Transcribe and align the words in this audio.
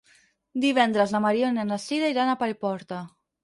Divendres 0.63 1.13
na 1.15 1.21
Mariona 1.27 1.67
i 1.67 1.69
na 1.75 1.79
Sira 1.87 2.13
iran 2.17 2.35
a 2.35 2.39
Paiporta. 2.43 3.07